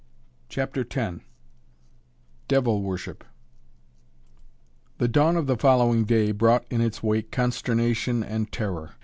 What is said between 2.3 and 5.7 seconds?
DEVIL WORSHIP The dawn of the